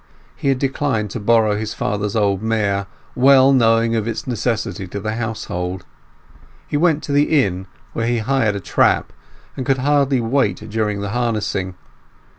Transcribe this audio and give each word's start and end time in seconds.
He 0.35 0.47
had 0.47 0.57
declined 0.57 1.11
to 1.11 1.19
borrow 1.19 1.55
his 1.55 1.75
father's 1.75 2.15
old 2.15 2.41
mare, 2.41 2.87
well 3.13 3.53
knowing 3.53 3.95
of 3.95 4.07
its 4.07 4.25
necessity 4.25 4.87
to 4.87 4.99
the 4.99 5.13
household. 5.13 5.85
He 6.67 6.75
went 6.75 7.03
to 7.03 7.11
the 7.11 7.43
inn, 7.45 7.67
where 7.93 8.07
he 8.07 8.17
hired 8.17 8.55
a 8.55 8.59
trap, 8.59 9.13
and 9.55 9.63
could 9.63 9.77
hardly 9.77 10.19
wait 10.19 10.67
during 10.71 11.01
the 11.01 11.09
harnessing. 11.09 11.75